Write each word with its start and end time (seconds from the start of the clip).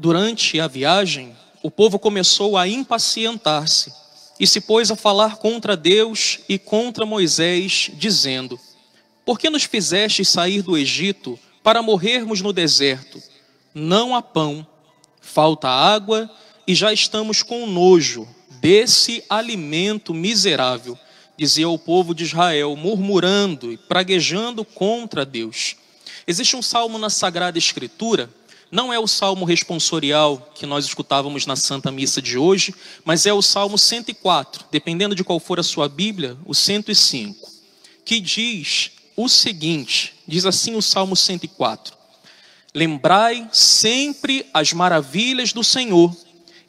Durante 0.00 0.58
a 0.58 0.66
viagem, 0.66 1.36
o 1.62 1.70
povo 1.70 1.98
começou 1.98 2.56
a 2.56 2.66
impacientar-se 2.66 3.92
e 4.40 4.46
se 4.46 4.58
pôs 4.58 4.90
a 4.90 4.96
falar 4.96 5.36
contra 5.36 5.76
Deus 5.76 6.38
e 6.48 6.58
contra 6.58 7.04
Moisés, 7.04 7.90
dizendo: 7.92 8.58
Por 9.26 9.38
que 9.38 9.50
nos 9.50 9.64
fizeste 9.64 10.24
sair 10.24 10.62
do 10.62 10.78
Egito 10.78 11.38
para 11.62 11.82
morrermos 11.82 12.40
no 12.40 12.50
deserto? 12.50 13.22
Não 13.74 14.16
há 14.16 14.22
pão, 14.22 14.66
falta 15.20 15.68
água 15.68 16.30
e 16.66 16.74
já 16.74 16.94
estamos 16.94 17.42
com 17.42 17.66
nojo 17.66 18.26
desse 18.58 19.22
alimento 19.28 20.14
miserável, 20.14 20.98
dizia 21.36 21.68
o 21.68 21.78
povo 21.78 22.14
de 22.14 22.24
Israel, 22.24 22.74
murmurando 22.74 23.70
e 23.70 23.76
praguejando 23.76 24.64
contra 24.64 25.26
Deus. 25.26 25.76
Existe 26.26 26.56
um 26.56 26.62
salmo 26.62 26.96
na 26.96 27.10
Sagrada 27.10 27.58
Escritura 27.58 28.30
não 28.70 28.92
é 28.92 28.98
o 28.98 29.06
salmo 29.06 29.44
responsorial 29.44 30.50
que 30.54 30.64
nós 30.64 30.84
escutávamos 30.84 31.44
na 31.44 31.56
Santa 31.56 31.90
Missa 31.90 32.22
de 32.22 32.38
hoje, 32.38 32.74
mas 33.04 33.26
é 33.26 33.32
o 33.32 33.42
salmo 33.42 33.76
104, 33.76 34.66
dependendo 34.70 35.14
de 35.14 35.24
qual 35.24 35.40
for 35.40 35.58
a 35.58 35.62
sua 35.62 35.88
Bíblia, 35.88 36.36
o 36.44 36.54
105, 36.54 37.50
que 38.04 38.20
diz 38.20 38.92
o 39.16 39.28
seguinte: 39.28 40.14
diz 40.26 40.46
assim 40.46 40.76
o 40.76 40.82
salmo 40.82 41.16
104: 41.16 41.96
Lembrai 42.72 43.48
sempre 43.52 44.46
as 44.54 44.72
maravilhas 44.72 45.52
do 45.52 45.64
Senhor 45.64 46.14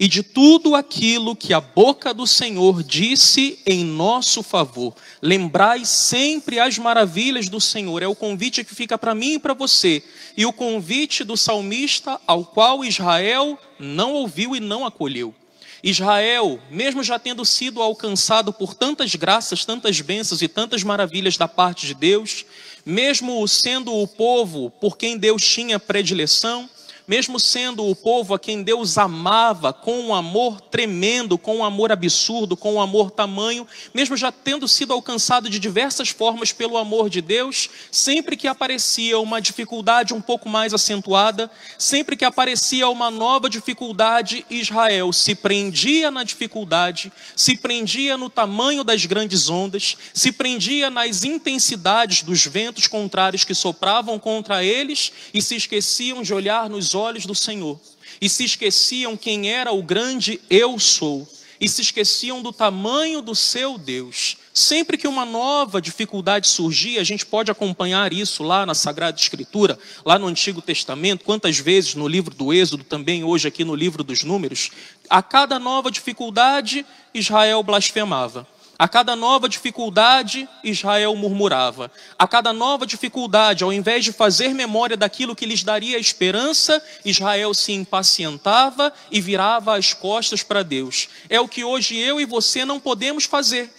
e 0.02 0.08
de 0.08 0.24
tudo 0.24 0.74
aquilo 0.74 1.36
que 1.36 1.54
a 1.54 1.62
boca 1.62 2.12
do 2.12 2.26
Senhor 2.26 2.82
disse 2.82 3.60
em 3.68 3.86
nosso 3.86 4.42
favor. 4.42 4.96
Lembrai 5.22 5.86
sempre 5.86 6.60
as 6.60 6.80
maravilhas 6.80 7.48
do 7.48 7.62
Senhor. 7.62 8.02
É 8.02 8.08
o 8.08 8.16
convite 8.16 8.64
que 8.64 8.74
fica 8.74 8.98
para 8.98 9.14
mim 9.14 9.34
e 9.34 9.40
para 9.40 9.54
você. 9.54 10.02
E 10.36 10.44
o 10.44 10.52
convite 10.52 11.24
do 11.24 11.38
salmista 11.38 12.20
ao 12.26 12.44
qual 12.44 12.84
Israel 12.84 13.60
não 13.78 14.14
ouviu 14.14 14.56
e 14.56 14.60
não 14.60 14.88
acolheu. 14.88 15.36
Israel, 15.84 16.60
mesmo 16.72 17.04
já 17.04 17.20
tendo 17.20 17.46
sido 17.46 17.80
alcançado 17.80 18.52
por 18.52 18.74
tantas 18.74 19.14
graças, 19.14 19.66
tantas 19.66 20.02
bênçãos 20.02 20.42
e 20.42 20.48
tantas 20.48 20.82
maravilhas 20.82 21.38
da 21.38 21.48
parte 21.48 21.86
de 21.86 21.94
Deus, 21.94 22.44
mesmo 22.84 23.48
sendo 23.48 23.94
o 23.94 24.08
povo 24.08 24.72
por 24.82 24.98
quem 24.98 25.16
Deus 25.16 25.48
tinha 25.48 25.80
predileção, 25.80 26.68
mesmo 27.12 27.42
sendo 27.42 27.86
o 27.86 27.94
povo 27.94 28.34
a 28.34 28.40
quem 28.40 28.64
Deus 28.64 28.98
amava 28.98 29.74
com 29.74 30.00
um 30.00 30.16
amor 30.16 30.62
tremendo, 30.62 31.38
com 31.38 31.58
um 31.58 31.66
amor 31.66 31.92
absurdo, 31.92 32.56
com 32.56 32.76
um 32.76 32.82
amor 32.82 33.12
tamanho, 33.12 33.68
mesmo 33.94 34.16
já 34.16 34.32
tendo 34.32 34.66
sido 34.66 34.94
alcançado 34.94 35.50
de 35.50 35.60
diversas 35.60 36.08
formas 36.08 36.54
pelo 36.54 36.78
amor 36.78 37.10
de 37.10 37.20
Deus, 37.20 37.70
sempre 37.92 38.38
que 38.38 38.48
aparecia 38.48 39.20
uma 39.20 39.42
dificuldade 39.42 40.14
um 40.14 40.22
pouco 40.22 40.48
mais 40.48 40.74
acentuada, 40.74 41.52
sempre 41.78 42.16
que 42.16 42.24
aparecia 42.24 42.88
uma 42.88 43.12
nova 43.12 43.50
dificuldade, 43.50 44.46
Israel 44.50 45.12
se 45.12 45.36
prendia 45.36 46.10
na 46.10 46.24
dificuldade, 46.24 47.12
se 47.36 47.58
prendia 47.58 48.16
no 48.16 48.30
tamanho 48.30 48.86
das 48.86 49.06
grandes 49.06 49.50
ondas, 49.50 49.98
se 50.14 50.32
prendia 50.32 50.90
nas 50.90 51.26
intensidades 51.26 52.24
dos 52.24 52.46
ventos 52.46 52.88
contrários 52.88 53.44
que 53.44 53.54
sopravam 53.54 54.18
contra 54.18 54.64
eles 54.64 55.12
e 55.34 55.42
se 55.42 55.58
esqueciam 55.58 56.22
de 56.22 56.34
olhar 56.34 56.70
nos 56.70 56.96
olhos 56.96 57.01
do 57.26 57.34
Senhor 57.34 57.80
e 58.22 58.30
se 58.30 58.44
esqueciam 58.44 59.18
quem 59.18 59.52
era 59.52 59.72
o 59.72 59.82
grande 59.82 60.40
eu 60.50 60.78
sou 60.78 61.28
e 61.60 61.68
se 61.68 61.82
esqueciam 61.82 62.42
do 62.42 62.52
tamanho 62.52 63.22
do 63.22 63.36
seu 63.36 63.78
Deus. 63.78 64.38
Sempre 64.54 64.98
que 64.98 65.08
uma 65.08 65.26
nova 65.26 65.82
dificuldade 65.82 66.48
surgia, 66.48 67.02
a 67.02 67.04
gente 67.04 67.26
pode 67.26 67.50
acompanhar 67.50 68.14
isso 68.14 68.44
lá 68.44 68.66
na 68.66 68.76
Sagrada 68.76 69.20
Escritura, 69.20 69.80
lá 70.06 70.20
no 70.20 70.28
Antigo 70.28 70.62
Testamento, 70.62 71.24
quantas 71.24 71.58
vezes 71.58 71.96
no 71.96 72.08
livro 72.08 72.36
do 72.36 72.54
Êxodo, 72.54 72.84
também 72.84 73.24
hoje 73.24 73.48
aqui 73.48 73.64
no 73.64 73.76
livro 73.76 74.04
dos 74.04 74.24
Números, 74.24 74.72
a 75.10 75.24
cada 75.24 75.58
nova 75.58 75.90
dificuldade, 75.90 76.86
Israel 77.14 77.64
blasfemava. 77.64 78.48
A 78.82 78.88
cada 78.88 79.16
nova 79.16 79.48
dificuldade, 79.48 80.50
Israel 80.64 81.16
murmurava. 81.16 81.92
A 82.18 82.28
cada 82.28 82.52
nova 82.52 82.84
dificuldade, 82.84 83.64
ao 83.64 83.72
invés 83.72 84.04
de 84.04 84.12
fazer 84.12 84.56
memória 84.56 84.98
daquilo 84.98 85.36
que 85.36 85.46
lhes 85.46 85.64
daria 85.64 86.00
esperança, 86.00 86.84
Israel 87.06 87.54
se 87.54 87.74
impacientava 87.74 88.92
e 89.12 89.22
virava 89.22 89.78
as 89.78 89.94
costas 89.94 90.42
para 90.42 90.64
Deus. 90.64 91.10
É 91.30 91.40
o 91.40 91.48
que 91.48 91.64
hoje 91.64 91.96
eu 91.96 92.20
e 92.20 92.26
você 92.26 92.66
não 92.66 92.80
podemos 92.80 93.26
fazer. 93.26 93.72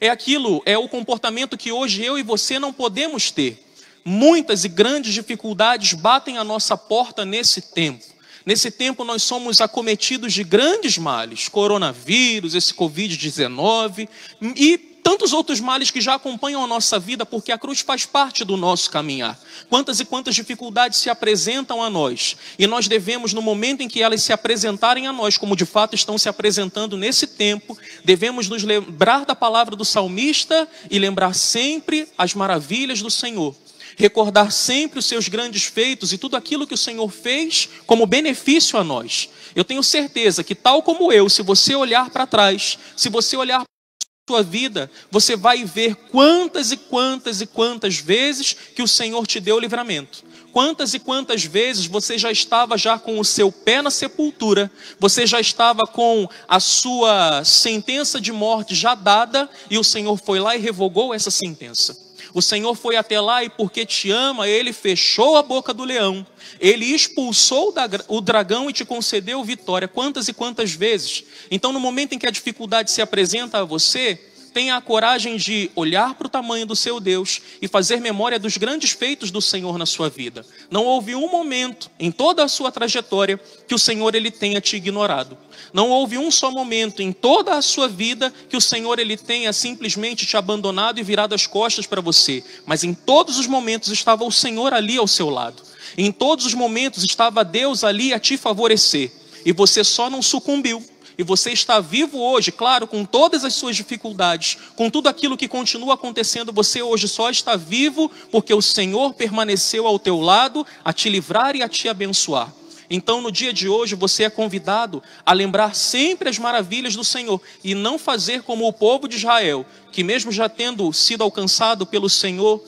É 0.00 0.08
aquilo, 0.08 0.60
é 0.66 0.76
o 0.76 0.88
comportamento 0.88 1.56
que 1.56 1.70
hoje 1.70 2.02
eu 2.02 2.18
e 2.18 2.24
você 2.24 2.58
não 2.58 2.72
podemos 2.72 3.30
ter. 3.30 3.64
Muitas 4.04 4.64
e 4.64 4.68
grandes 4.68 5.14
dificuldades 5.14 5.92
batem 5.92 6.36
a 6.36 6.42
nossa 6.42 6.76
porta 6.76 7.24
nesse 7.24 7.62
tempo. 7.62 8.04
Nesse 8.48 8.70
tempo 8.70 9.04
nós 9.04 9.22
somos 9.24 9.60
acometidos 9.60 10.32
de 10.32 10.42
grandes 10.42 10.96
males, 10.96 11.48
coronavírus, 11.50 12.54
esse 12.54 12.72
Covid-19 12.72 14.08
e 14.56 14.78
tantos 14.78 15.34
outros 15.34 15.60
males 15.60 15.90
que 15.90 16.00
já 16.00 16.14
acompanham 16.14 16.64
a 16.64 16.66
nossa 16.66 16.98
vida, 16.98 17.26
porque 17.26 17.52
a 17.52 17.58
cruz 17.58 17.80
faz 17.80 18.06
parte 18.06 18.46
do 18.46 18.56
nosso 18.56 18.90
caminhar. 18.90 19.38
Quantas 19.68 20.00
e 20.00 20.04
quantas 20.06 20.34
dificuldades 20.34 20.98
se 20.98 21.10
apresentam 21.10 21.82
a 21.82 21.90
nós, 21.90 22.38
e 22.58 22.66
nós 22.66 22.88
devemos, 22.88 23.34
no 23.34 23.42
momento 23.42 23.82
em 23.82 23.88
que 23.88 24.02
elas 24.02 24.22
se 24.22 24.32
apresentarem 24.32 25.06
a 25.06 25.12
nós, 25.12 25.36
como 25.36 25.54
de 25.54 25.66
fato 25.66 25.94
estão 25.94 26.16
se 26.16 26.30
apresentando 26.30 26.96
nesse 26.96 27.26
tempo, 27.26 27.76
devemos 28.02 28.48
nos 28.48 28.62
lembrar 28.62 29.26
da 29.26 29.34
palavra 29.34 29.76
do 29.76 29.84
salmista 29.84 30.66
e 30.90 30.98
lembrar 30.98 31.34
sempre 31.34 32.08
as 32.16 32.32
maravilhas 32.32 33.02
do 33.02 33.10
Senhor 33.10 33.54
recordar 33.96 34.52
sempre 34.52 34.98
os 34.98 35.06
seus 35.06 35.28
grandes 35.28 35.64
feitos 35.64 36.12
e 36.12 36.18
tudo 36.18 36.36
aquilo 36.36 36.66
que 36.66 36.74
o 36.74 36.78
Senhor 36.78 37.08
fez 37.10 37.68
como 37.86 38.06
benefício 38.06 38.78
a 38.78 38.84
nós. 38.84 39.28
Eu 39.54 39.64
tenho 39.64 39.82
certeza 39.82 40.44
que, 40.44 40.54
tal 40.54 40.82
como 40.82 41.12
eu, 41.12 41.28
se 41.28 41.42
você 41.42 41.74
olhar 41.74 42.10
para 42.10 42.26
trás, 42.26 42.78
se 42.96 43.08
você 43.08 43.36
olhar 43.36 43.58
para 43.58 43.64
a 43.64 44.28
sua 44.28 44.42
vida, 44.42 44.90
você 45.10 45.36
vai 45.36 45.64
ver 45.64 45.94
quantas 45.94 46.72
e 46.72 46.76
quantas 46.76 47.40
e 47.40 47.46
quantas 47.46 47.98
vezes 47.98 48.54
que 48.74 48.82
o 48.82 48.88
Senhor 48.88 49.26
te 49.26 49.40
deu 49.40 49.58
livramento. 49.58 50.28
Quantas 50.52 50.94
e 50.94 50.98
quantas 50.98 51.44
vezes 51.44 51.86
você 51.86 52.16
já 52.16 52.32
estava 52.32 52.76
já 52.78 52.98
com 52.98 53.18
o 53.20 53.24
seu 53.24 53.52
pé 53.52 53.82
na 53.82 53.90
sepultura, 53.90 54.70
você 54.98 55.26
já 55.26 55.40
estava 55.40 55.86
com 55.86 56.28
a 56.48 56.58
sua 56.58 57.44
sentença 57.44 58.20
de 58.20 58.32
morte 58.32 58.74
já 58.74 58.94
dada 58.94 59.48
e 59.70 59.78
o 59.78 59.84
Senhor 59.84 60.16
foi 60.16 60.40
lá 60.40 60.56
e 60.56 60.60
revogou 60.60 61.12
essa 61.12 61.30
sentença. 61.30 62.07
O 62.34 62.42
Senhor 62.42 62.74
foi 62.74 62.96
até 62.96 63.20
lá 63.20 63.42
e, 63.42 63.48
porque 63.48 63.86
te 63.86 64.10
ama, 64.10 64.48
ele 64.48 64.72
fechou 64.72 65.36
a 65.36 65.42
boca 65.42 65.72
do 65.72 65.84
leão, 65.84 66.26
ele 66.60 66.84
expulsou 66.86 67.74
o 68.08 68.20
dragão 68.20 68.68
e 68.68 68.72
te 68.72 68.84
concedeu 68.84 69.42
vitória. 69.44 69.88
Quantas 69.88 70.28
e 70.28 70.32
quantas 70.32 70.72
vezes? 70.72 71.24
Então, 71.50 71.72
no 71.72 71.80
momento 71.80 72.14
em 72.14 72.18
que 72.18 72.26
a 72.26 72.30
dificuldade 72.30 72.90
se 72.90 73.00
apresenta 73.00 73.58
a 73.58 73.64
você, 73.64 74.20
tenha 74.58 74.74
a 74.74 74.80
coragem 74.80 75.36
de 75.36 75.70
olhar 75.76 76.16
para 76.16 76.26
o 76.26 76.28
tamanho 76.28 76.66
do 76.66 76.74
seu 76.74 76.98
Deus 76.98 77.40
e 77.62 77.68
fazer 77.68 78.00
memória 78.00 78.40
dos 78.40 78.56
grandes 78.56 78.90
feitos 78.90 79.30
do 79.30 79.40
Senhor 79.40 79.78
na 79.78 79.86
sua 79.86 80.10
vida. 80.10 80.44
Não 80.68 80.84
houve 80.84 81.14
um 81.14 81.30
momento 81.30 81.88
em 81.96 82.10
toda 82.10 82.42
a 82.42 82.48
sua 82.48 82.72
trajetória 82.72 83.40
que 83.68 83.74
o 83.76 83.78
Senhor 83.78 84.16
ele 84.16 84.32
tenha 84.32 84.60
te 84.60 84.74
ignorado. 84.74 85.38
Não 85.72 85.90
houve 85.90 86.18
um 86.18 86.28
só 86.28 86.50
momento 86.50 87.00
em 87.00 87.12
toda 87.12 87.54
a 87.54 87.62
sua 87.62 87.86
vida 87.86 88.34
que 88.48 88.56
o 88.56 88.60
Senhor 88.60 88.98
ele 88.98 89.16
tenha 89.16 89.52
simplesmente 89.52 90.26
te 90.26 90.36
abandonado 90.36 90.98
e 90.98 91.04
virado 91.04 91.36
as 91.36 91.46
costas 91.46 91.86
para 91.86 92.00
você, 92.00 92.42
mas 92.66 92.82
em 92.82 92.92
todos 92.92 93.38
os 93.38 93.46
momentos 93.46 93.92
estava 93.92 94.24
o 94.24 94.32
Senhor 94.32 94.74
ali 94.74 94.96
ao 94.96 95.06
seu 95.06 95.30
lado. 95.30 95.62
Em 95.96 96.10
todos 96.10 96.44
os 96.44 96.54
momentos 96.54 97.04
estava 97.04 97.44
Deus 97.44 97.84
ali 97.84 98.12
a 98.12 98.18
te 98.18 98.36
favorecer, 98.36 99.12
e 99.46 99.52
você 99.52 99.84
só 99.84 100.10
não 100.10 100.20
sucumbiu 100.20 100.84
e 101.18 101.24
você 101.24 101.50
está 101.50 101.80
vivo 101.80 102.20
hoje, 102.20 102.52
claro, 102.52 102.86
com 102.86 103.04
todas 103.04 103.44
as 103.44 103.52
suas 103.52 103.74
dificuldades, 103.74 104.56
com 104.76 104.88
tudo 104.88 105.08
aquilo 105.08 105.36
que 105.36 105.48
continua 105.48 105.94
acontecendo, 105.94 106.52
você 106.52 106.80
hoje 106.80 107.08
só 107.08 107.28
está 107.28 107.56
vivo 107.56 108.08
porque 108.30 108.54
o 108.54 108.62
Senhor 108.62 109.12
permaneceu 109.14 109.84
ao 109.84 109.98
teu 109.98 110.20
lado 110.20 110.64
a 110.84 110.92
te 110.92 111.08
livrar 111.08 111.56
e 111.56 111.62
a 111.62 111.68
te 111.68 111.88
abençoar. 111.88 112.52
Então, 112.88 113.20
no 113.20 113.32
dia 113.32 113.52
de 113.52 113.68
hoje, 113.68 113.96
você 113.96 114.24
é 114.24 114.30
convidado 114.30 115.02
a 115.26 115.32
lembrar 115.32 115.74
sempre 115.74 116.28
as 116.28 116.38
maravilhas 116.38 116.94
do 116.94 117.04
Senhor 117.04 117.42
e 117.64 117.74
não 117.74 117.98
fazer 117.98 118.42
como 118.42 118.66
o 118.66 118.72
povo 118.72 119.08
de 119.08 119.16
Israel, 119.16 119.66
que, 119.90 120.04
mesmo 120.04 120.30
já 120.30 120.48
tendo 120.48 120.90
sido 120.92 121.24
alcançado 121.24 121.84
pelo 121.84 122.08
Senhor, 122.08 122.62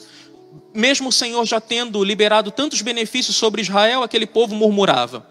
mesmo 0.75 1.08
o 1.08 1.12
Senhor 1.12 1.46
já 1.46 1.61
tendo 1.61 2.03
liberado 2.03 2.50
tantos 2.50 2.82
benefícios 2.82 3.37
sobre 3.37 3.62
Israel, 3.62 4.03
aquele 4.03 4.26
povo 4.26 4.56
murmurava. 4.56 5.25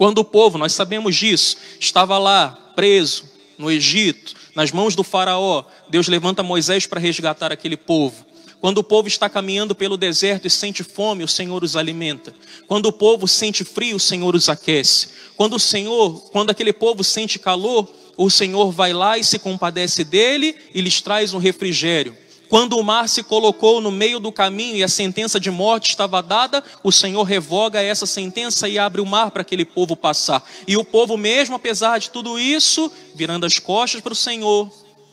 Quando 0.00 0.20
o 0.20 0.24
povo, 0.24 0.56
nós 0.56 0.72
sabemos 0.72 1.14
disso, 1.14 1.58
estava 1.78 2.16
lá 2.16 2.72
preso 2.74 3.24
no 3.58 3.70
Egito, 3.70 4.34
nas 4.56 4.72
mãos 4.72 4.96
do 4.96 5.04
Faraó, 5.04 5.62
Deus 5.90 6.08
levanta 6.08 6.42
Moisés 6.42 6.86
para 6.86 6.98
resgatar 6.98 7.52
aquele 7.52 7.76
povo. 7.76 8.24
Quando 8.62 8.78
o 8.78 8.82
povo 8.82 9.08
está 9.08 9.28
caminhando 9.28 9.74
pelo 9.74 9.98
deserto 9.98 10.46
e 10.46 10.50
sente 10.50 10.82
fome, 10.82 11.22
o 11.22 11.28
Senhor 11.28 11.62
os 11.62 11.76
alimenta. 11.76 12.32
Quando 12.66 12.86
o 12.86 12.92
povo 12.92 13.28
sente 13.28 13.62
frio, 13.62 13.96
o 13.96 14.00
Senhor 14.00 14.34
os 14.34 14.48
aquece. 14.48 15.08
Quando 15.36 15.56
o 15.56 15.60
Senhor, 15.60 16.30
quando 16.30 16.48
aquele 16.48 16.72
povo 16.72 17.04
sente 17.04 17.38
calor, 17.38 17.86
o 18.16 18.30
Senhor 18.30 18.72
vai 18.72 18.94
lá 18.94 19.18
e 19.18 19.24
se 19.24 19.38
compadece 19.38 20.02
dele 20.02 20.56
e 20.72 20.80
lhes 20.80 21.02
traz 21.02 21.34
um 21.34 21.38
refrigério. 21.38 22.16
Quando 22.50 22.76
o 22.76 22.82
mar 22.82 23.08
se 23.08 23.22
colocou 23.22 23.80
no 23.80 23.92
meio 23.92 24.18
do 24.18 24.32
caminho 24.32 24.76
e 24.76 24.82
a 24.82 24.88
sentença 24.88 25.38
de 25.38 25.52
morte 25.52 25.90
estava 25.90 26.20
dada, 26.20 26.64
o 26.82 26.90
Senhor 26.90 27.22
revoga 27.22 27.80
essa 27.80 28.06
sentença 28.06 28.68
e 28.68 28.76
abre 28.76 29.00
o 29.00 29.06
mar 29.06 29.30
para 29.30 29.42
aquele 29.42 29.64
povo 29.64 29.94
passar. 29.94 30.42
E 30.66 30.76
o 30.76 30.84
povo, 30.84 31.16
mesmo 31.16 31.54
apesar 31.54 31.98
de 31.98 32.10
tudo 32.10 32.40
isso, 32.40 32.90
virando 33.14 33.46
as 33.46 33.60
costas 33.60 34.00
para 34.00 34.12
o 34.12 34.16
Senhor, 34.16 34.68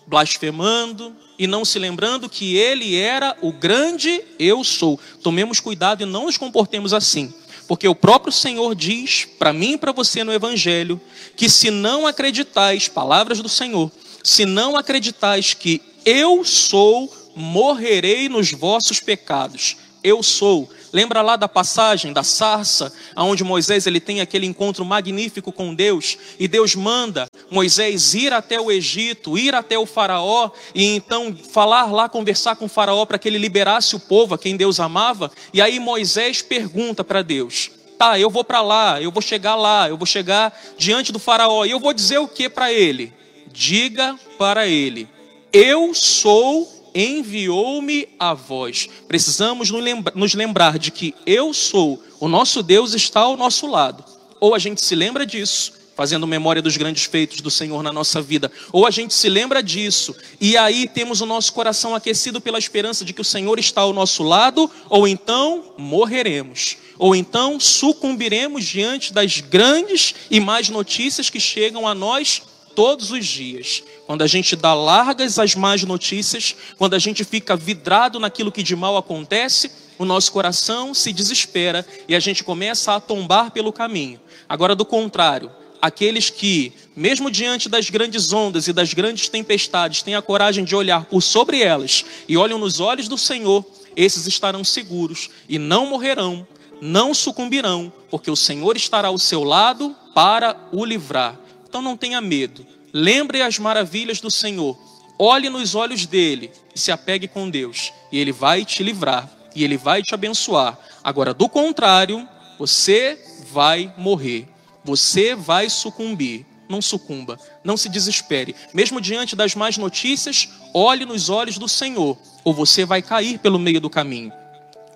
blasfemando 0.08 1.16
e 1.38 1.46
não 1.46 1.64
se 1.64 1.78
lembrando 1.78 2.28
que 2.28 2.56
ele 2.56 2.98
era 2.98 3.38
o 3.40 3.52
grande 3.52 4.20
eu 4.40 4.64
sou. 4.64 5.00
Tomemos 5.22 5.60
cuidado 5.60 6.02
e 6.02 6.08
não 6.08 6.26
nos 6.26 6.38
comportemos 6.38 6.92
assim. 6.92 7.32
Porque 7.68 7.88
o 7.88 7.94
próprio 7.94 8.34
Senhor 8.34 8.74
diz 8.74 9.28
para 9.38 9.54
mim 9.54 9.74
e 9.74 9.78
para 9.78 9.92
você 9.92 10.24
no 10.24 10.34
Evangelho 10.34 11.00
que 11.36 11.48
se 11.48 11.70
não 11.70 12.08
acreditais, 12.08 12.88
palavras 12.88 13.42
do 13.42 13.50
Senhor, 13.50 13.92
se 14.24 14.44
não 14.44 14.76
acreditais 14.76 15.54
que 15.54 15.84
eu 16.04 16.46
sou, 16.46 17.14
morrerei 17.38 18.28
nos 18.28 18.52
vossos 18.52 19.00
pecados. 19.00 19.78
Eu 20.04 20.24
sou. 20.24 20.70
Lembra 20.94 21.22
lá 21.22 21.36
da 21.36 21.48
passagem 21.48 22.14
da 22.14 22.24
sarça, 22.24 22.94
aonde 23.16 23.44
Moisés 23.44 23.86
ele 23.86 24.00
tem 24.00 24.22
aquele 24.22 24.46
encontro 24.46 24.86
magnífico 24.86 25.52
com 25.52 25.76
Deus 25.76 26.18
e 26.40 26.48
Deus 26.48 26.76
manda 26.76 27.28
Moisés 27.52 28.14
ir 28.14 28.32
até 28.32 28.60
o 28.60 28.72
Egito, 28.72 29.38
ir 29.38 29.54
até 29.54 29.78
o 29.78 29.86
faraó 29.86 30.50
e 30.74 30.86
então 30.96 31.36
falar 31.36 31.92
lá, 31.92 32.08
conversar 32.08 32.56
com 32.56 32.66
o 32.66 32.70
faraó 32.70 33.06
para 33.06 33.20
que 33.20 33.28
ele 33.28 33.38
liberasse 33.38 33.96
o 33.96 34.00
povo 34.00 34.34
a 34.34 34.38
quem 34.38 34.56
Deus 34.56 34.80
amava. 34.80 35.32
E 35.54 35.62
aí 35.62 35.80
Moisés 35.80 36.42
pergunta 36.42 37.04
para 37.04 37.22
Deus: 37.22 37.70
"Tá, 37.98 38.18
eu 38.18 38.30
vou 38.30 38.44
para 38.44 38.62
lá, 38.62 39.02
eu 39.02 39.12
vou 39.12 39.22
chegar 39.22 39.56
lá, 39.56 39.90
eu 39.90 39.98
vou 39.98 40.08
chegar 40.08 40.58
diante 40.78 41.12
do 41.12 41.20
faraó 41.20 41.66
e 41.66 41.72
eu 41.72 41.80
vou 41.80 41.94
dizer 41.94 42.18
o 42.20 42.28
que 42.28 42.48
para 42.48 42.72
ele? 42.72 43.12
Diga 43.52 44.18
para 44.38 44.68
ele: 44.68 45.08
Eu 45.52 45.94
sou 45.94 46.77
enviou-me 46.94 48.08
a 48.20 48.34
vós. 48.34 48.90
Precisamos 49.08 49.70
nos 50.16 50.34
lembrar 50.34 50.78
de 50.78 50.92
que 50.92 51.14
eu 51.26 51.54
sou, 51.54 52.04
o 52.20 52.28
nosso 52.28 52.62
Deus 52.64 52.94
está 52.94 53.22
ao 53.22 53.38
nosso 53.38 53.68
lado. 53.68 54.04
Ou 54.40 54.54
a 54.54 54.60
gente 54.60 54.84
se 54.84 54.96
lembra 54.96 55.26
disso, 55.26 55.74
fazendo 55.96 56.28
memória 56.28 56.62
dos 56.62 56.78
grandes 56.78 57.06
feitos 57.06 57.42
do 57.42 57.50
Senhor 57.50 57.82
na 57.82 57.92
nossa 57.92 58.22
vida, 58.22 58.52
ou 58.72 58.86
a 58.86 58.92
gente 58.92 59.16
se 59.16 59.28
lembra 59.28 59.64
disso, 59.64 60.16
e 60.40 60.56
aí 60.56 60.88
temos 60.88 61.22
o 61.22 61.26
nosso 61.26 61.52
coração 61.52 61.96
aquecido 61.96 62.40
pela 62.40 62.60
esperança 62.60 63.04
de 63.04 63.14
que 63.14 63.22
o 63.22 63.26
Senhor 63.26 63.58
está 63.58 63.82
ao 63.82 63.92
nosso 63.92 64.22
lado, 64.22 64.70
ou 64.90 65.08
então 65.08 65.74
morreremos, 65.76 66.78
ou 67.00 67.16
então 67.16 67.60
sucumbiremos 67.60 68.64
diante 68.64 69.12
das 69.12 69.40
grandes 69.40 70.14
e 70.30 70.40
más 70.40 70.70
notícias 70.70 71.32
que 71.32 71.40
chegam 71.40 71.88
a 71.88 71.96
nós 71.96 72.44
todos 72.76 73.10
os 73.10 73.26
dias. 73.26 73.82
Quando 74.08 74.22
a 74.22 74.28
gente 74.28 74.56
dá 74.56 74.74
largas 74.74 75.38
às 75.38 75.54
más 75.54 75.84
notícias, 75.84 76.56
quando 76.78 76.94
a 76.94 77.00
gente 77.00 77.26
fica 77.26 77.58
vidrado 77.58 78.22
naquilo 78.22 78.54
que 78.54 78.64
de 78.64 78.74
mal 78.74 78.96
acontece, 78.96 79.70
o 80.00 80.06
nosso 80.06 80.32
coração 80.32 80.94
se 80.94 81.12
desespera 81.12 81.86
e 82.08 82.16
a 82.16 82.20
gente 82.22 82.42
começa 82.42 82.96
a 82.96 83.02
tombar 83.02 83.52
pelo 83.52 83.74
caminho. 83.74 84.18
Agora, 84.48 84.74
do 84.74 84.86
contrário, 84.86 85.52
aqueles 85.82 86.30
que, 86.30 86.72
mesmo 86.96 87.30
diante 87.30 87.68
das 87.68 87.90
grandes 87.90 88.32
ondas 88.32 88.70
e 88.70 88.74
das 88.74 88.94
grandes 88.94 89.28
tempestades, 89.28 90.02
têm 90.02 90.16
a 90.16 90.22
coragem 90.22 90.64
de 90.64 90.74
olhar 90.74 91.04
por 91.04 91.22
sobre 91.22 91.62
elas 91.62 92.06
e 92.30 92.38
olham 92.38 92.58
nos 92.58 92.80
olhos 92.80 93.10
do 93.10 93.18
Senhor, 93.18 93.66
esses 93.94 94.26
estarão 94.26 94.64
seguros 94.64 95.30
e 95.50 95.60
não 95.60 95.86
morrerão, 95.86 96.48
não 96.80 97.14
sucumbirão, 97.14 97.92
porque 98.10 98.32
o 98.32 98.38
Senhor 98.38 98.78
estará 98.78 99.10
ao 99.10 99.18
seu 99.18 99.44
lado 99.44 99.94
para 100.16 100.56
o 100.72 100.86
livrar. 100.86 101.38
Então 101.68 101.82
não 101.82 101.98
tenha 101.98 102.22
medo. 102.22 102.77
Lembre 102.94 103.42
as 103.42 103.60
maravilhas 103.60 104.20
do 104.20 104.32
Senhor. 104.32 104.78
Olhe 105.20 105.50
nos 105.50 105.76
olhos 105.76 106.06
dele 106.06 106.52
e 106.76 106.80
se 106.80 106.92
apegue 106.92 107.28
com 107.28 107.50
Deus. 107.50 107.92
E 108.12 108.20
ele 108.20 108.32
vai 108.32 108.64
te 108.64 108.84
livrar 108.84 109.30
e 109.56 109.64
ele 109.64 109.78
vai 109.78 110.04
te 110.04 110.14
abençoar. 110.14 110.78
Agora, 111.04 111.34
do 111.34 111.50
contrário, 111.50 112.28
você 112.60 113.20
vai 113.52 113.94
morrer. 113.98 114.48
Você 114.84 115.36
vai 115.36 115.70
sucumbir. 115.70 116.46
Não 116.70 116.82
sucumba, 116.82 117.40
não 117.64 117.78
se 117.78 117.88
desespere. 117.88 118.54
Mesmo 118.74 119.00
diante 119.00 119.36
das 119.38 119.56
más 119.56 119.78
notícias, 119.78 120.50
olhe 120.74 121.06
nos 121.06 121.30
olhos 121.30 121.58
do 121.58 121.68
Senhor, 121.68 122.18
ou 122.44 122.54
você 122.54 122.84
vai 122.84 123.02
cair 123.02 123.40
pelo 123.40 123.58
meio 123.58 123.80
do 123.80 123.90
caminho. 123.90 124.34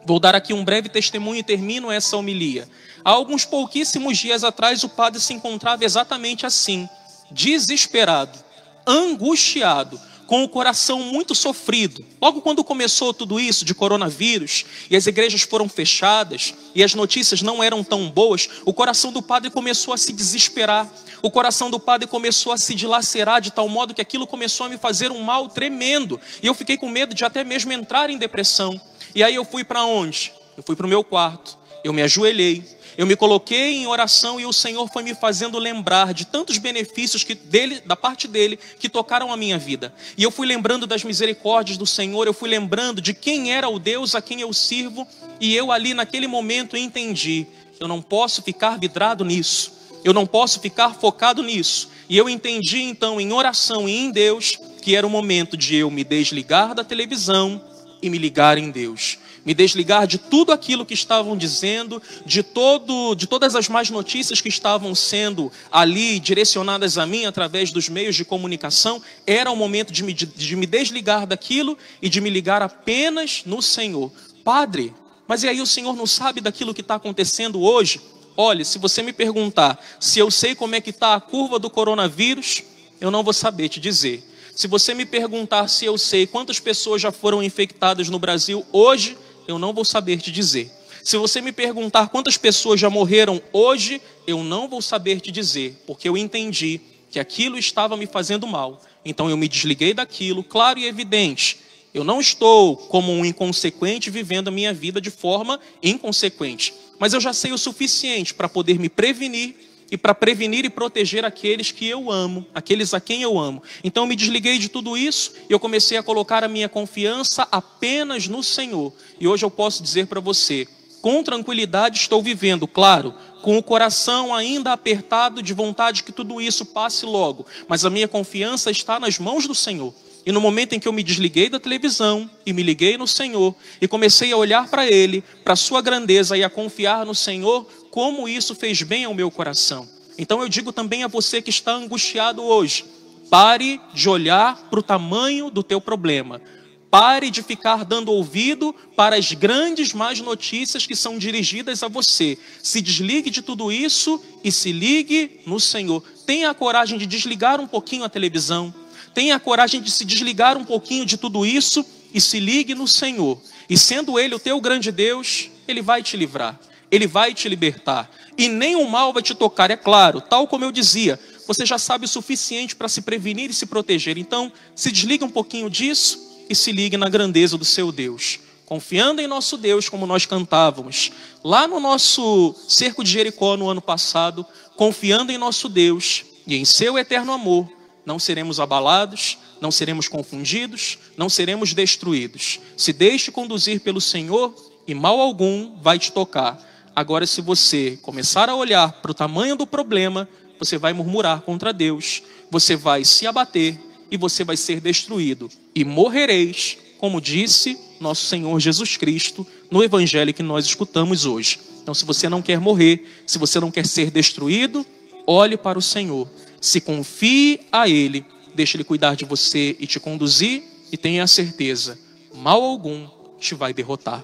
Vou 0.06 0.20
dar 0.20 0.36
aqui 0.36 0.54
um 0.54 0.66
breve 0.66 0.90
testemunho 0.90 1.40
e 1.40 1.44
termino 1.44 1.90
essa 1.90 2.18
homilia. 2.18 2.68
Há 3.06 3.12
alguns 3.12 3.46
pouquíssimos 3.46 4.18
dias 4.18 4.44
atrás, 4.44 4.84
o 4.84 4.90
padre 4.90 5.22
se 5.22 5.34
encontrava 5.34 5.86
exatamente 5.86 6.46
assim, 6.46 6.90
desesperado, 7.32 8.38
angustiado, 8.86 10.00
com 10.32 10.46
o 10.46 10.48
coração 10.48 11.02
muito 11.02 11.36
sofrido. 11.36 12.06
Logo 12.22 12.40
quando 12.40 12.64
começou 12.64 13.14
tudo 13.14 13.38
isso 13.38 13.66
de 13.66 13.76
coronavírus 13.76 14.64
e 14.90 14.96
as 14.96 15.06
igrejas 15.06 15.42
foram 15.42 15.68
fechadas 15.68 16.54
e 16.74 16.82
as 16.82 16.96
notícias 16.96 17.42
não 17.42 17.62
eram 17.62 17.84
tão 17.84 18.10
boas, 18.10 18.48
o 18.64 18.74
coração 18.74 19.12
do 19.12 19.22
padre 19.22 19.50
começou 19.50 19.94
a 19.94 19.98
se 19.98 20.14
desesperar. 20.14 20.90
O 21.22 21.30
coração 21.30 21.70
do 21.70 21.78
padre 21.78 22.08
começou 22.08 22.54
a 22.54 22.58
se 22.58 22.74
dilacerar 22.74 23.42
de 23.42 23.52
tal 23.52 23.68
modo 23.68 23.94
que 23.94 24.02
aquilo 24.02 24.26
começou 24.26 24.68
a 24.68 24.70
me 24.70 24.78
fazer 24.78 25.12
um 25.12 25.22
mal 25.22 25.50
tremendo. 25.50 26.18
E 26.42 26.48
eu 26.48 26.54
fiquei 26.54 26.78
com 26.78 26.88
medo 26.88 27.14
de 27.14 27.26
até 27.26 27.44
mesmo 27.44 27.74
entrar 27.74 28.10
em 28.10 28.18
depressão. 28.18 28.80
E 29.14 29.22
aí 29.22 29.36
eu 29.36 29.44
fui 29.44 29.66
para 29.66 29.84
onde? 29.84 30.32
Eu 30.56 30.64
fui 30.64 30.78
para 30.78 30.86
o 30.86 30.90
meu 30.90 31.04
quarto. 31.04 31.60
Eu 31.84 31.94
me 31.94 32.02
ajoelhei 32.02 32.64
eu 32.98 33.08
me 33.08 33.16
coloquei 33.16 33.78
em 33.78 33.88
oração 33.88 34.40
e 34.40 34.46
o 34.46 34.52
Senhor 34.52 34.88
foi 34.92 35.02
me 35.02 35.16
fazendo 35.16 35.58
lembrar 35.58 36.14
de 36.14 36.26
tantos 36.26 36.58
benefícios 36.58 37.24
que 37.24 37.34
dele, 37.34 37.82
da 37.86 37.96
parte 37.96 38.28
dele, 38.28 38.60
que 38.80 38.90
tocaram 38.90 39.32
a 39.32 39.38
minha 39.38 39.58
vida. 39.58 39.94
E 40.18 40.24
eu 40.24 40.32
fui 40.32 40.46
lembrando 40.46 40.86
das 40.86 41.04
misericórdias 41.04 41.78
do 41.78 41.86
Senhor, 41.86 42.28
eu 42.28 42.34
fui 42.34 42.50
lembrando 42.50 43.02
de 43.02 43.14
quem 43.14 43.54
era 43.54 43.70
o 43.70 43.80
Deus 43.80 44.14
a 44.14 44.22
quem 44.22 44.42
eu 44.42 44.54
sirvo, 44.54 45.08
e 45.40 45.56
eu 45.56 45.72
ali 45.72 45.94
naquele 45.94 46.28
momento 46.28 46.76
entendi, 46.76 47.48
eu 47.80 47.88
não 47.88 48.02
posso 48.02 48.42
ficar 48.42 48.78
vidrado 48.78 49.24
nisso. 49.24 49.80
Eu 50.04 50.14
não 50.14 50.26
posso 50.26 50.60
ficar 50.60 50.96
focado 50.96 51.44
nisso. 51.44 51.90
E 52.10 52.18
eu 52.18 52.28
entendi 52.28 52.82
então 52.82 53.22
em 53.22 53.32
oração 53.32 53.88
e 53.88 53.96
em 53.96 54.12
Deus 54.12 54.58
que 54.82 54.96
era 54.96 55.06
o 55.06 55.10
momento 55.10 55.56
de 55.56 55.76
eu 55.76 55.92
me 55.92 56.04
desligar 56.04 56.74
da 56.74 56.84
televisão 56.84 57.62
e 58.02 58.10
me 58.10 58.18
ligar 58.18 58.58
em 58.58 58.72
Deus 58.72 59.20
me 59.46 59.54
desligar 59.54 60.06
de 60.06 60.18
tudo 60.18 60.52
aquilo 60.52 60.86
que 60.86 60.94
estavam 60.94 61.36
dizendo, 61.36 62.02
de 62.26 62.44
todo, 62.44 63.16
de 63.16 63.28
todas 63.28 63.56
as 63.56 63.68
más 63.68 63.90
notícias 63.90 64.40
que 64.40 64.50
estavam 64.50 64.94
sendo 64.94 65.52
ali 65.72 66.20
direcionadas 66.20 66.98
a 66.98 67.06
mim 67.06 67.26
através 67.26 67.72
dos 67.72 67.90
meios 67.90 68.16
de 68.16 68.24
comunicação, 68.24 69.02
era 69.26 69.52
o 69.52 69.56
momento 69.56 69.92
de 69.92 70.04
me, 70.04 70.14
de 70.14 70.56
me 70.56 70.66
desligar 70.66 71.26
daquilo 71.26 71.78
e 72.02 72.10
de 72.10 72.22
me 72.22 72.30
ligar 72.30 72.62
apenas 72.62 73.44
no 73.46 73.62
Senhor. 73.62 74.12
Padre, 74.44 74.94
mas 75.28 75.44
e 75.44 75.48
aí 75.48 75.62
o 75.62 75.68
Senhor 75.68 75.96
não 75.96 76.06
sabe 76.06 76.42
daquilo 76.42 76.74
que 76.74 76.82
está 76.82 76.96
acontecendo 76.96 77.62
hoje? 77.62 78.02
Olha, 78.36 78.64
se 78.64 78.80
você 78.80 79.02
me 79.02 79.14
perguntar 79.14 79.84
se 80.00 80.20
eu 80.20 80.32
sei 80.32 80.56
como 80.56 80.76
é 80.76 80.82
que 80.82 80.90
está 80.90 81.16
a 81.16 81.22
curva 81.22 81.60
do 81.60 81.70
coronavírus, 81.70 82.64
eu 83.00 83.12
não 83.12 83.24
vou 83.24 83.34
saber 83.34 83.70
te 83.70 83.80
dizer. 83.80 84.24
Se 84.56 84.68
você 84.68 84.94
me 84.94 85.06
perguntar 85.06 85.68
se 85.68 85.86
eu 85.86 85.98
sei 85.98 86.28
quantas 86.28 86.60
pessoas 86.60 87.02
já 87.02 87.12
foram 87.12 87.42
infectadas 87.42 88.10
no 88.10 88.20
Brasil 88.20 88.66
hoje, 88.72 89.18
eu 89.48 89.60
não 89.60 89.74
vou 89.74 89.86
saber 89.86 90.18
te 90.18 90.32
dizer. 90.32 90.72
Se 91.04 91.18
você 91.18 91.42
me 91.42 91.52
perguntar 91.52 92.10
quantas 92.10 92.38
pessoas 92.38 92.80
já 92.80 92.90
morreram 92.90 93.42
hoje, 93.52 94.02
eu 94.28 94.44
não 94.44 94.68
vou 94.68 94.82
saber 94.82 95.20
te 95.20 95.32
dizer, 95.32 95.82
porque 95.88 96.08
eu 96.08 96.16
entendi 96.16 96.80
que 97.10 97.20
aquilo 97.20 97.58
estava 97.58 97.98
me 97.98 98.06
fazendo 98.06 98.48
mal. 98.48 98.82
Então 99.04 99.30
eu 99.30 99.36
me 99.36 99.48
desliguei 99.48 99.94
daquilo, 99.94 100.44
claro 100.44 100.80
e 100.80 100.86
evidente. 100.86 101.60
Eu 101.94 102.04
não 102.04 102.22
estou 102.22 102.78
como 102.78 103.12
um 103.12 103.26
inconsequente 103.26 104.10
vivendo 104.10 104.48
a 104.48 104.52
minha 104.52 104.74
vida 104.74 105.02
de 105.02 105.12
forma 105.12 105.60
inconsequente, 105.84 106.74
mas 106.98 107.14
eu 107.14 107.20
já 107.20 107.34
sei 107.34 107.52
o 107.52 107.58
suficiente 107.58 108.34
para 108.34 108.48
poder 108.48 108.80
me 108.80 108.88
prevenir 108.88 109.56
e 109.92 109.98
para 109.98 110.16
prevenir 110.16 110.64
e 110.64 110.70
proteger 110.70 111.26
aqueles 111.26 111.70
que 111.70 111.86
eu 111.86 112.10
amo, 112.10 112.46
aqueles 112.56 112.94
a 112.94 113.02
quem 113.02 113.22
eu 113.22 113.38
amo. 113.38 113.62
Então 113.84 114.04
eu 114.04 114.08
me 114.08 114.16
desliguei 114.16 114.58
de 114.58 114.70
tudo 114.70 114.98
isso 114.98 115.34
e 115.50 115.54
eu 115.54 115.60
comecei 115.60 115.98
a 115.98 116.04
colocar 116.04 116.44
a 116.44 116.48
minha 116.48 116.70
confiança 116.70 117.46
apenas 117.52 118.30
no 118.30 118.42
Senhor. 118.42 118.94
E 119.20 119.28
hoje 119.28 119.44
eu 119.44 119.52
posso 119.52 119.84
dizer 119.84 120.08
para 120.08 120.22
você, 120.22 120.66
com 121.02 121.22
tranquilidade 121.22 121.98
estou 121.98 122.22
vivendo, 122.22 122.66
claro, 122.68 123.14
com 123.42 123.58
o 123.58 123.64
coração 123.64 124.34
ainda 124.34 124.72
apertado 124.72 125.42
de 125.44 125.54
vontade 125.54 126.04
que 126.04 126.12
tudo 126.12 126.40
isso 126.40 126.64
passe 126.64 127.06
logo, 127.06 127.46
mas 127.68 127.84
a 127.84 127.90
minha 127.90 128.08
confiança 128.08 128.72
está 128.72 129.00
nas 129.00 129.20
mãos 129.20 129.46
do 129.46 129.56
Senhor. 129.56 129.94
E 130.24 130.32
no 130.32 130.40
momento 130.40 130.74
em 130.74 130.80
que 130.80 130.88
eu 130.88 130.94
me 130.94 131.02
desliguei 131.02 131.50
da 131.50 131.60
televisão 131.60 132.30
e 132.46 132.54
me 132.54 132.62
liguei 132.62 132.96
no 132.96 133.08
Senhor 133.08 133.56
e 133.82 133.88
comecei 133.88 134.32
a 134.32 134.38
olhar 134.38 134.70
para 134.70 134.86
Ele, 134.86 135.24
para 135.44 135.56
Sua 135.56 135.82
grandeza 135.82 136.38
e 136.38 136.44
a 136.44 136.50
confiar 136.50 137.06
no 137.08 137.16
Senhor, 137.16 137.68
como 137.92 138.28
isso 138.28 138.56
fez 138.56 138.82
bem 138.82 139.06
ao 139.06 139.14
meu 139.14 139.30
coração. 139.30 139.88
Então 140.18 140.42
eu 140.42 140.50
digo 140.50 140.74
também 140.74 141.04
a 141.04 141.08
você 141.08 141.42
que 141.42 141.52
está 141.52 141.74
angustiado 141.74 142.42
hoje: 142.42 142.86
pare 143.30 143.80
de 143.94 144.10
olhar 144.10 144.70
para 144.70 144.80
o 144.80 144.84
tamanho 144.84 145.52
do 145.52 145.62
teu 145.62 145.80
problema. 145.80 146.42
Pare 146.90 147.30
de 147.30 147.42
ficar 147.42 147.86
dando 147.86 148.12
ouvido 148.12 148.76
para 148.98 149.16
as 149.16 149.32
grandes 149.32 149.94
más 149.94 150.20
notícias 150.20 150.86
que 150.86 150.96
são 150.96 151.18
dirigidas 151.18 151.84
a 151.84 151.88
você. 151.88 152.38
Se 152.62 152.82
desligue 152.82 153.30
de 153.30 153.42
tudo 153.42 153.72
isso 153.72 154.22
e 154.44 154.52
se 154.52 154.74
ligue 154.74 155.40
no 155.46 155.58
Senhor. 155.58 156.04
Tenha 156.26 156.50
a 156.50 156.54
coragem 156.54 156.98
de 156.98 157.06
desligar 157.06 157.62
um 157.62 157.68
pouquinho 157.68 158.04
a 158.04 158.10
televisão 158.10 158.74
Tenha 159.14 159.36
a 159.36 159.40
coragem 159.40 159.82
de 159.82 159.92
se 159.92 160.06
desligar 160.06 160.58
um 160.58 160.64
pouquinho 160.64 161.06
de 161.06 161.18
tudo 161.18 161.46
isso 161.46 161.86
e 162.14 162.22
se 162.22 162.40
ligue 162.40 162.76
no 162.76 162.88
Senhor, 162.88 163.42
e 163.70 163.78
sendo 163.78 164.20
Ele 164.20 164.36
o 164.36 164.40
teu 164.40 164.60
grande 164.60 164.92
Deus, 164.92 165.50
Ele 165.68 165.82
vai 165.82 166.04
te 166.04 166.18
livrar, 166.18 166.60
Ele 166.92 167.08
vai 167.08 167.34
te 167.34 167.48
libertar, 167.48 168.12
e 168.38 168.48
nem 168.48 168.76
o 168.76 168.88
mal 168.88 169.14
vai 169.14 169.24
te 169.24 169.34
tocar, 169.34 169.72
é 169.72 169.78
claro, 169.78 170.20
tal 170.20 170.48
como 170.48 170.66
eu 170.66 170.72
dizia, 170.72 171.20
você 171.48 171.66
já 171.66 171.78
sabe 171.78 172.06
o 172.06 172.08
suficiente 172.08 172.76
para 172.76 172.88
se 172.88 173.02
prevenir 173.02 173.50
e 173.50 173.54
se 173.54 173.66
proteger. 173.66 174.18
Então, 174.18 174.52
se 174.76 174.92
desligue 174.92 175.24
um 175.24 175.30
pouquinho 175.30 175.70
disso 175.70 176.46
e 176.50 176.56
se 176.56 176.72
ligue 176.72 176.98
na 176.98 177.10
grandeza 177.10 177.58
do 177.58 177.66
seu 177.66 177.92
Deus. 177.92 178.40
Confiando 178.66 179.22
em 179.22 179.28
nosso 179.28 179.58
Deus, 179.58 179.90
como 179.90 180.06
nós 180.06 180.26
cantávamos 180.26 181.12
lá 181.44 181.68
no 181.68 181.80
nosso 181.80 182.56
cerco 182.68 183.04
de 183.04 183.12
Jericó 183.12 183.58
no 183.58 183.70
ano 183.70 183.82
passado, 183.82 184.46
confiando 184.78 185.32
em 185.32 185.38
nosso 185.38 185.68
Deus 185.68 186.24
e 186.48 186.56
em 186.56 186.64
seu 186.64 186.98
eterno 186.98 187.34
amor, 187.34 187.70
não 188.06 188.18
seremos 188.18 188.60
abalados, 188.60 189.38
não 189.60 189.72
seremos 189.72 190.08
confundidos, 190.08 190.98
não 191.18 191.30
seremos 191.30 191.74
destruídos. 191.74 192.60
Se 192.78 192.94
deixe 192.94 193.32
conduzir 193.32 193.82
pelo 193.82 194.02
Senhor 194.02 194.56
e 194.88 194.96
mal 194.96 195.20
algum 195.20 195.76
vai 195.82 196.00
te 196.00 196.12
tocar. 196.12 196.71
Agora, 196.96 197.26
se 197.26 197.42
você 197.42 197.98
começar 198.02 198.50
a 198.50 198.56
olhar 198.56 198.92
para 198.94 199.12
o 199.12 199.14
tamanho 199.14 199.56
do 199.56 199.66
problema, 199.66 200.28
você 200.60 200.78
vai 200.78 200.94
murmurar 200.94 201.42
contra 201.42 201.72
Deus, 201.72 202.22
você 202.50 202.76
vai 202.76 203.04
se 203.06 203.26
abater 203.26 203.80
e 204.10 204.18
você 204.18 204.44
vai 204.44 204.58
ser 204.58 204.80
destruído. 204.82 205.50
E 205.74 205.86
morrereis, 205.86 206.78
como 206.98 207.22
disse 207.22 207.78
nosso 208.00 208.26
Senhor 208.26 208.60
Jesus 208.60 208.98
Cristo 208.98 209.46
no 209.70 209.84
evangelho 209.84 210.34
que 210.34 210.44
nós 210.44 210.66
escutamos 210.66 211.26
hoje. 211.26 211.60
Então, 211.82 211.94
se 211.94 212.06
você 212.06 212.30
não 212.30 212.42
quer 212.42 212.60
morrer, 212.60 213.24
se 213.26 213.38
você 213.38 213.60
não 213.60 213.72
quer 213.72 213.86
ser 213.86 214.12
destruído, 214.12 214.86
olhe 215.26 215.58
para 215.58 215.80
o 215.80 215.82
Senhor 215.82 216.28
se 216.62 216.80
confie 216.80 217.60
a 217.72 217.90
Ele, 217.90 218.24
deixe 218.54 218.78
Ele 218.78 218.84
cuidar 218.84 219.16
de 219.16 219.26
você 219.26 219.76
e 219.80 219.88
te 219.88 220.00
conduzir, 220.00 220.64
e 220.92 220.98
tenha 220.98 221.26
certeza, 221.26 221.98
mal 222.36 222.62
algum 222.62 223.08
te 223.40 223.56
vai 223.56 223.74
derrotar. 223.74 224.24